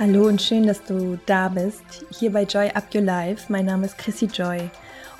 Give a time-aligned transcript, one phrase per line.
[0.00, 3.52] Hallo und schön, dass du da bist, hier bei Joy Up Your Life.
[3.52, 4.70] Mein Name ist Chrissy Joy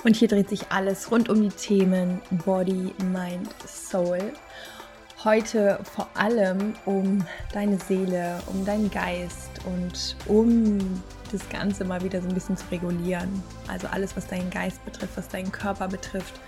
[0.03, 4.33] und hier dreht sich alles rund um die Themen Body, Mind, Soul.
[5.23, 10.79] Heute vor allem um deine Seele, um deinen Geist und um
[11.31, 13.29] das Ganze mal wieder so ein bisschen zu regulieren.
[13.67, 16.39] Also alles, was deinen Geist betrifft, was deinen Körper betrifft.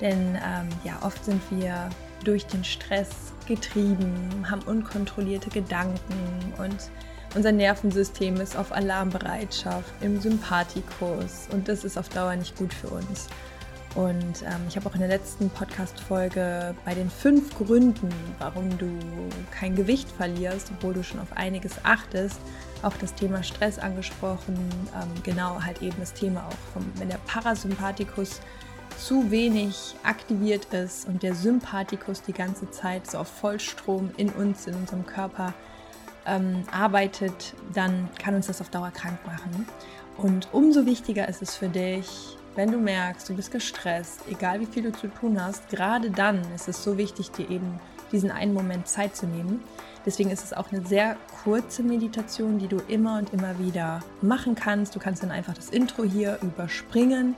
[0.00, 1.90] Denn ähm, ja, oft sind wir
[2.24, 3.10] durch den Stress
[3.46, 6.90] getrieben, haben unkontrollierte Gedanken und
[7.34, 12.88] unser Nervensystem ist auf Alarmbereitschaft, im Sympathikus und das ist auf Dauer nicht gut für
[12.88, 13.28] uns.
[13.94, 18.88] Und ähm, ich habe auch in der letzten Podcast-Folge bei den fünf Gründen, warum du
[19.50, 22.40] kein Gewicht verlierst, obwohl du schon auf einiges achtest,
[22.82, 24.56] auch das Thema Stress angesprochen.
[24.94, 28.40] Ähm, genau, halt eben das Thema auch, vom, wenn der Parasympathikus
[28.98, 34.66] zu wenig aktiviert ist und der Sympathikus die ganze Zeit so auf Vollstrom in uns,
[34.66, 35.52] in unserem Körper
[36.26, 39.66] ähm, arbeitet, dann kann uns das auf Dauer krank machen.
[40.18, 44.66] Und umso wichtiger ist es für dich, wenn du merkst, du bist gestresst, egal wie
[44.66, 47.80] viel du zu tun hast, gerade dann ist es so wichtig, dir eben
[48.12, 49.62] diesen einen Moment Zeit zu nehmen.
[50.04, 54.54] Deswegen ist es auch eine sehr kurze Meditation, die du immer und immer wieder machen
[54.54, 54.94] kannst.
[54.94, 57.36] Du kannst dann einfach das Intro hier überspringen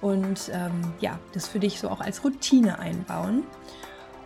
[0.00, 3.42] und ähm, ja, das für dich so auch als Routine einbauen.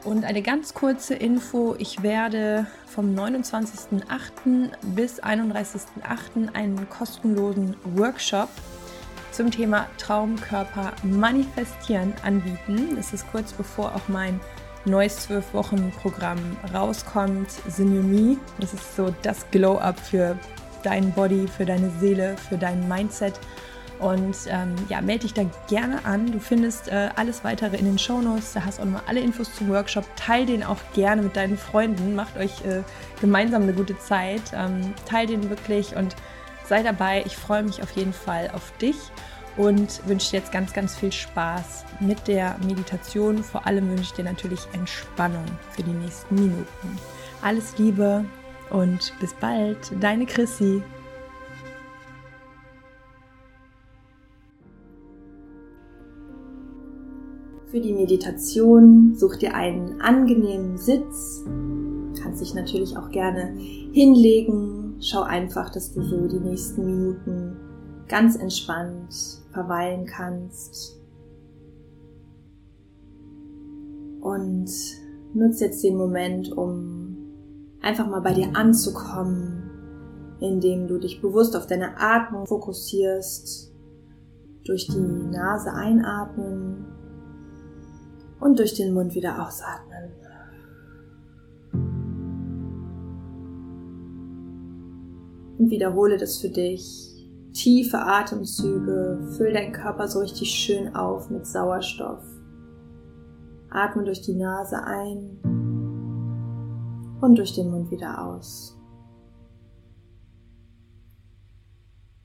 [0.05, 4.71] Und eine ganz kurze Info, ich werde vom 29.08.
[4.95, 6.55] bis 31.08.
[6.55, 8.49] einen kostenlosen Workshop
[9.33, 12.97] zum Thema Traumkörper manifestieren anbieten.
[12.97, 14.41] Das ist kurz bevor auch mein
[14.85, 16.39] neues 12-Wochen-Programm
[16.73, 18.39] rauskommt, Synonyme.
[18.59, 20.39] Das ist so das Glow-Up für
[20.83, 23.39] deinen Body, für deine Seele, für dein Mindset.
[23.99, 26.31] Und ähm, ja, melde dich da gerne an.
[26.31, 28.53] Du findest äh, alles weitere in den Shownotes.
[28.53, 30.05] Da hast du auch nochmal alle Infos zum Workshop.
[30.17, 32.15] Teil den auch gerne mit deinen Freunden.
[32.15, 32.83] Macht euch äh,
[33.21, 34.43] gemeinsam eine gute Zeit.
[34.55, 36.15] Ähm, teil den wirklich und
[36.65, 37.23] sei dabei.
[37.27, 38.97] Ich freue mich auf jeden Fall auf dich
[39.57, 43.43] und wünsche dir jetzt ganz, ganz viel Spaß mit der Meditation.
[43.43, 46.99] Vor allem wünsche ich dir natürlich Entspannung für die nächsten Minuten.
[47.43, 48.25] Alles Liebe
[48.71, 49.79] und bis bald.
[50.01, 50.83] Deine Chrissy.
[57.71, 61.45] Für die Meditation such dir einen angenehmen Sitz.
[62.23, 63.53] Kannst dich natürlich auch gerne
[63.93, 64.97] hinlegen.
[65.01, 67.57] Schau einfach, dass du so die nächsten Minuten
[68.09, 69.15] ganz entspannt
[69.53, 70.99] verweilen kannst.
[74.23, 74.71] Und
[75.35, 77.19] nutze jetzt den Moment, um
[77.83, 79.71] einfach mal bei dir anzukommen,
[80.41, 83.75] indem du dich bewusst auf deine Atmung fokussierst,
[84.65, 85.01] durch die
[85.31, 86.98] Nase einatmen
[88.41, 90.13] und durch den Mund wieder ausatmen.
[95.59, 97.05] Und wiederhole das für dich.
[97.53, 102.23] Tiefe Atemzüge, füll deinen Körper so richtig schön auf mit Sauerstoff.
[103.71, 105.39] Atme durch die Nase ein
[107.21, 108.79] und durch den Mund wieder aus.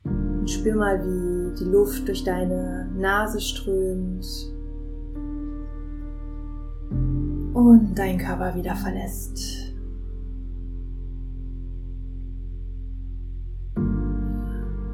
[0.03, 4.53] Und spür mal, wie die Luft durch deine Nase strömt
[7.53, 9.73] und deinen Körper wieder verlässt.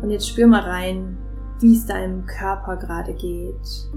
[0.01, 1.17] Und jetzt spür mal rein,
[1.59, 3.89] wie es deinem Körper gerade geht.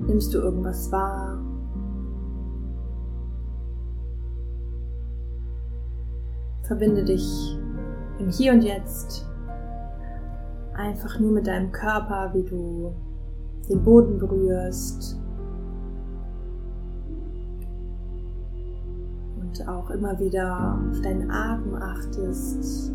[0.00, 1.38] Nimmst du irgendwas wahr?
[6.64, 7.58] Verbinde dich
[8.18, 9.28] im Hier und Jetzt
[10.74, 12.94] einfach nur mit deinem Körper, wie du
[13.68, 15.20] den Boden berührst,
[19.68, 22.92] auch immer wieder auf deinen Atem achtest.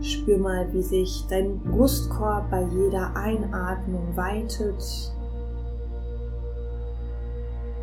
[0.00, 5.12] Spür mal, wie sich dein Brustkorb bei jeder Einatmung weitet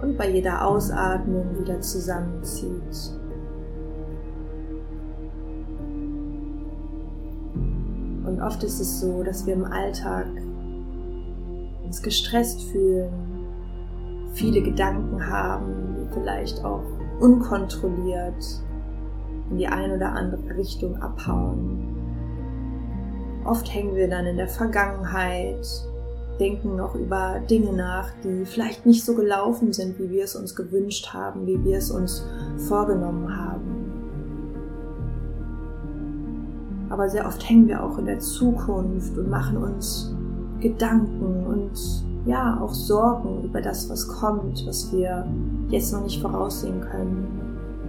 [0.01, 3.21] und bei jeder Ausatmung wieder zusammenzieht.
[8.25, 10.27] Und oft ist es so, dass wir im Alltag
[11.83, 13.11] uns gestresst fühlen,
[14.33, 16.83] viele Gedanken haben, vielleicht auch
[17.19, 18.61] unkontrolliert
[19.49, 21.87] in die eine oder andere Richtung abhauen.
[23.45, 25.67] Oft hängen wir dann in der Vergangenheit,
[26.39, 30.55] denken noch über Dinge nach, die vielleicht nicht so gelaufen sind, wie wir es uns
[30.55, 32.25] gewünscht haben, wie wir es uns
[32.67, 33.91] vorgenommen haben.
[36.89, 40.13] Aber sehr oft hängen wir auch in der Zukunft und machen uns
[40.59, 45.25] Gedanken und ja, auch Sorgen über das, was kommt, was wir
[45.69, 47.41] jetzt noch nicht voraussehen können.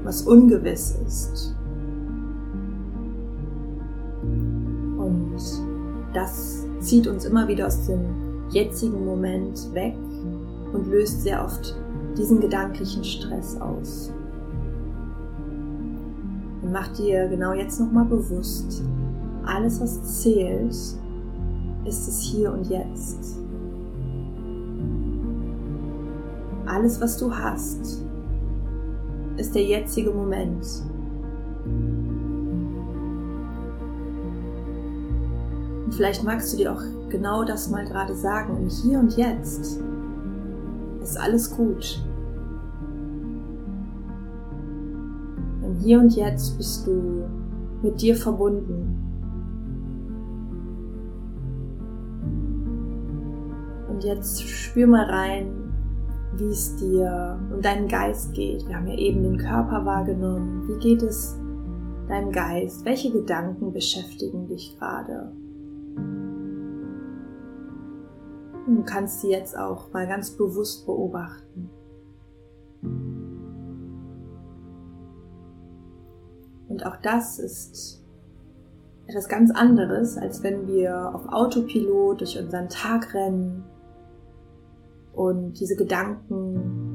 [0.05, 1.55] was ungewiss ist.
[4.99, 5.37] Und
[6.13, 8.01] das zieht uns immer wieder aus dem
[8.51, 9.95] jetzigen Moment weg
[10.73, 11.77] und löst sehr oft
[12.19, 14.13] diesen gedanklichen Stress aus.
[16.63, 18.83] Und mach dir genau jetzt nochmal bewusst,
[19.45, 20.99] alles was zählt, ist
[21.85, 23.42] es hier und jetzt.
[26.73, 28.03] Alles was du hast,
[29.37, 30.65] ist der jetzige Moment.
[35.85, 39.83] Und vielleicht magst du dir auch genau das mal gerade sagen, im Hier und Jetzt
[41.03, 42.03] ist alles gut.
[45.63, 47.25] Im Hier und Jetzt bist du
[47.83, 48.99] mit dir verbunden.
[53.91, 55.62] Und jetzt spür mal rein,
[56.37, 58.67] wie es dir und deinem Geist geht.
[58.67, 60.69] Wir haben ja eben den Körper wahrgenommen.
[60.69, 61.39] Wie geht es
[62.09, 62.85] deinem Geist?
[62.85, 65.33] Welche Gedanken beschäftigen dich gerade?
[68.67, 71.71] Du kannst sie jetzt auch mal ganz bewusst beobachten.
[76.69, 78.03] Und auch das ist
[79.07, 83.65] etwas ganz anderes, als wenn wir auf Autopilot durch unseren Tag rennen
[85.13, 86.93] und diese Gedanken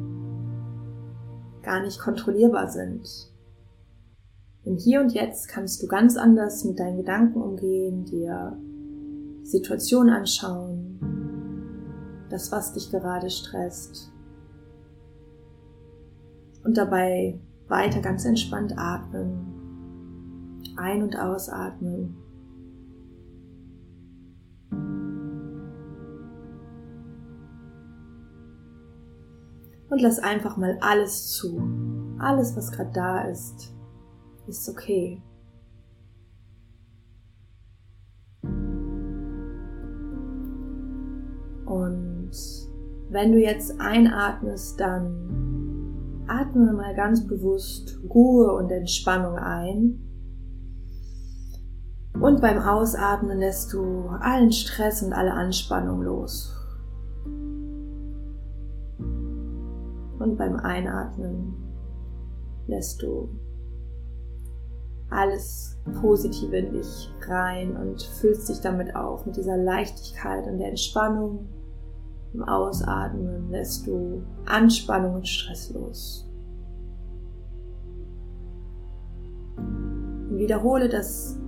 [1.62, 3.32] gar nicht kontrollierbar sind.
[4.64, 8.58] Im Hier und Jetzt kannst du ganz anders mit deinen Gedanken umgehen, dir
[9.42, 11.00] die Situation anschauen,
[12.30, 14.12] das, was dich gerade stresst.
[16.64, 19.54] Und dabei weiter ganz entspannt atmen.
[20.76, 22.18] Ein- und ausatmen.
[29.90, 31.62] Und lass einfach mal alles zu.
[32.20, 33.74] Alles, was gerade da ist,
[34.48, 35.22] ist okay.
[41.66, 42.32] Und
[43.10, 50.04] wenn du jetzt einatmest, dann atme mal ganz bewusst Ruhe und Entspannung ein.
[52.14, 56.57] Und beim Ausatmen lässt du allen Stress und alle Anspannung los.
[60.28, 61.54] Und beim Einatmen
[62.68, 63.30] lässt du
[65.10, 70.68] alles Positive in dich rein und füllst dich damit auf, mit dieser Leichtigkeit und der
[70.68, 71.48] Entspannung.
[72.34, 76.30] Im Ausatmen lässt du Anspannung und Stress los.
[79.56, 81.40] Und wiederhole das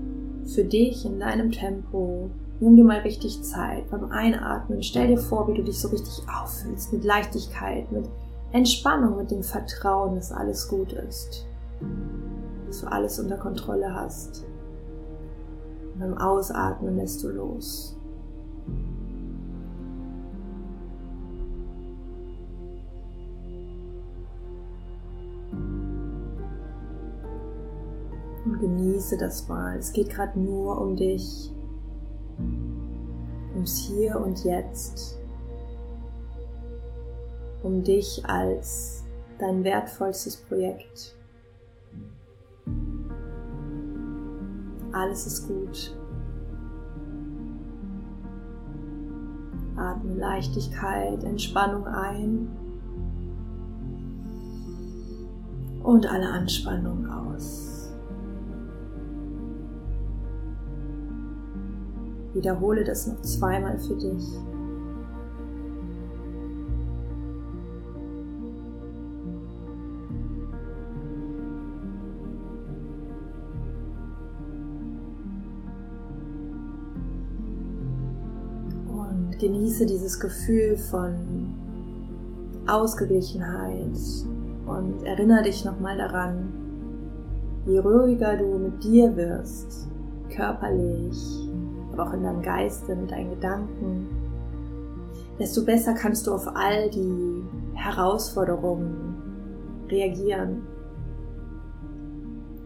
[0.45, 2.29] für dich in deinem Tempo.
[2.61, 4.81] Nimm dir mal richtig Zeit beim Einatmen.
[4.83, 8.05] Stell dir vor, wie du dich so richtig auffüllst mit Leichtigkeit, mit
[8.51, 11.45] Entspannung mit dem Vertrauen, dass alles gut ist,
[12.65, 14.43] dass du alles unter Kontrolle hast.
[15.93, 17.95] Und beim Ausatmen lässt du los.
[28.45, 29.77] Und genieße das mal.
[29.77, 31.53] Es geht gerade nur um dich,
[33.53, 35.18] ums Hier und Jetzt
[37.69, 39.05] um dich als
[39.37, 41.15] dein wertvollstes Projekt.
[44.91, 45.95] Alles ist gut.
[49.75, 52.49] Atme Leichtigkeit, Entspannung ein
[55.83, 57.93] und alle Anspannung aus.
[62.33, 64.23] Wiederhole das noch zweimal für dich.
[79.39, 81.55] Genieße dieses Gefühl von
[82.67, 83.97] Ausgeglichenheit
[84.67, 86.53] und erinnere dich nochmal daran,
[87.65, 89.87] je ruhiger du mit dir wirst,
[90.29, 91.17] körperlich,
[91.93, 94.07] aber auch in deinem Geiste, mit deinen Gedanken,
[95.39, 97.43] desto besser kannst du auf all die
[97.75, 99.15] Herausforderungen
[99.89, 100.63] reagieren,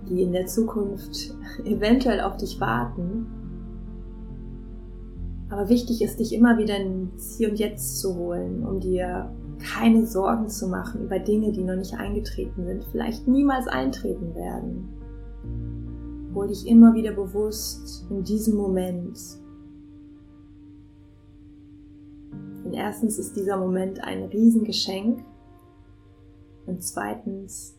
[0.09, 3.42] die in der Zukunft eventuell auf dich warten
[5.49, 10.05] aber wichtig ist, dich immer wieder ins Hier und Jetzt zu holen, um dir keine
[10.05, 14.89] Sorgen zu machen über Dinge, die noch nicht eingetreten sind, vielleicht niemals eintreten werden.
[16.33, 19.19] Hol dich immer wieder bewusst in diesem Moment.
[22.63, 25.23] Und erstens ist dieser Moment ein Riesengeschenk.
[26.65, 27.77] Und zweitens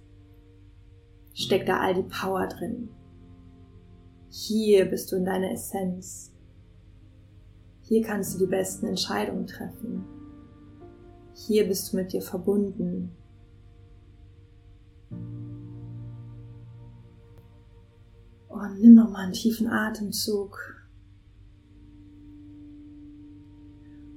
[1.33, 2.91] steckt da all die Power drin.
[4.29, 6.34] Hier bist du in deiner Essenz.
[7.87, 10.05] Hier kannst du die besten Entscheidungen treffen.
[11.35, 13.15] Hier bist du mit dir verbunden.
[18.49, 20.59] Und nimm nochmal einen tiefen Atemzug.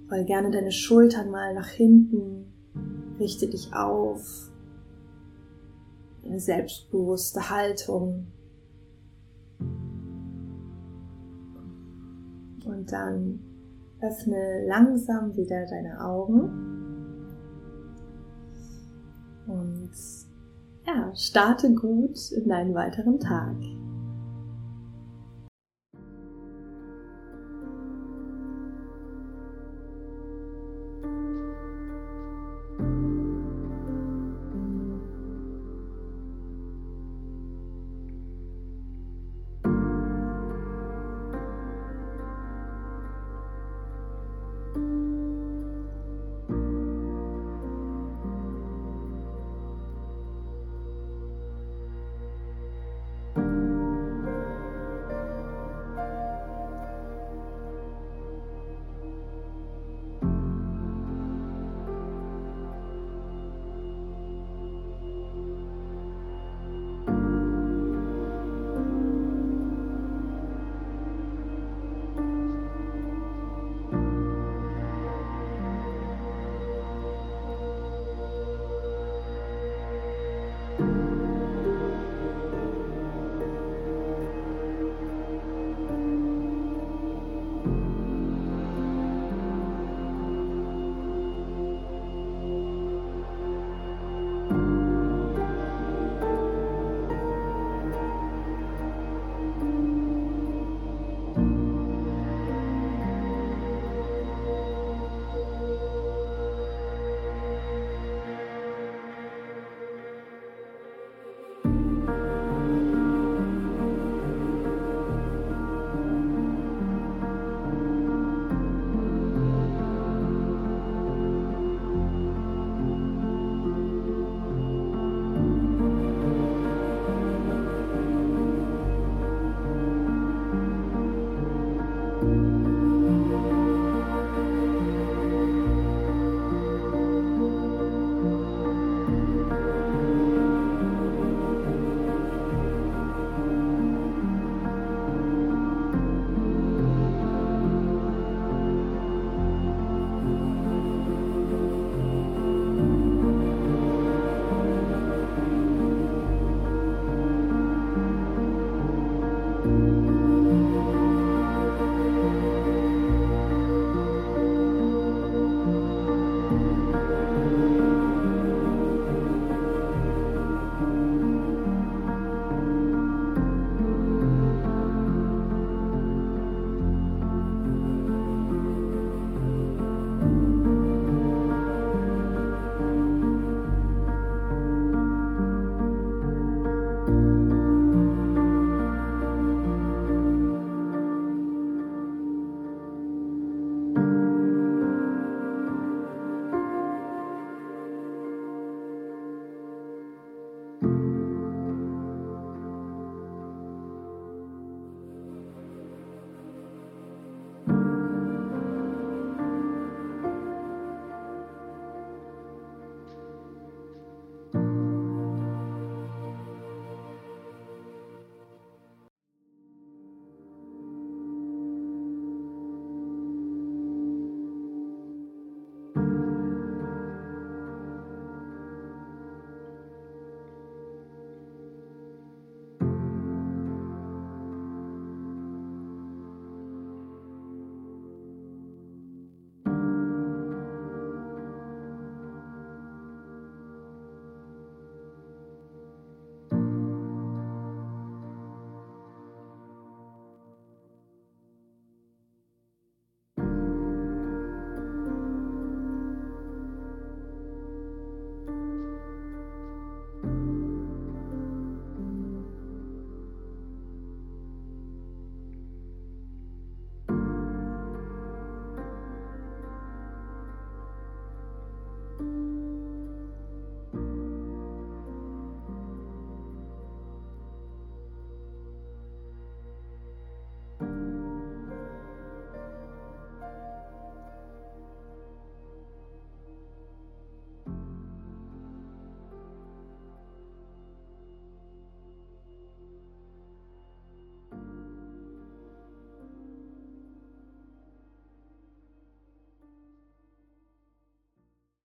[0.09, 2.45] Roll gerne deine Schultern mal nach hinten.
[3.19, 4.49] Richte dich auf.
[6.23, 8.27] Eine selbstbewusste Haltung.
[12.63, 13.56] Und dann
[14.01, 16.75] öffne langsam wieder deine Augen.
[19.47, 19.91] Und
[20.85, 23.55] ja, starte gut in deinen weiteren Tag.